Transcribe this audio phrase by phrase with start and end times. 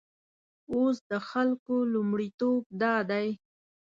[0.73, 3.27] اوس د خلکو لومړیتوب دادی.